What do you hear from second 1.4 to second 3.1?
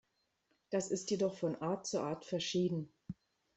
Art zu Art verschieden.